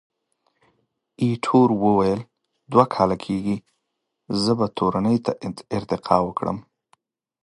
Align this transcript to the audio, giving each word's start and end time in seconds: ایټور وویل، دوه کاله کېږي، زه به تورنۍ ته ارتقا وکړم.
ایټور 1.21 1.69
وویل، 1.83 2.21
دوه 2.71 2.85
کاله 2.93 3.15
کېږي، 3.25 3.57
زه 4.43 4.51
به 4.57 4.67
تورنۍ 4.77 5.17
ته 5.25 5.31
ارتقا 5.77 6.17
وکړم. 6.23 6.57